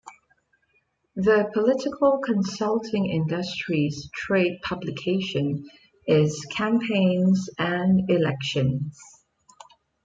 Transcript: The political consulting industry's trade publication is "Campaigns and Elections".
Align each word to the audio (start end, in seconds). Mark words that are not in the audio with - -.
The 1.15 1.51
political 1.53 2.17
consulting 2.25 3.05
industry's 3.05 4.09
trade 4.11 4.59
publication 4.63 5.69
is 6.07 6.43
"Campaigns 6.49 7.47
and 7.59 8.09
Elections". 8.09 8.99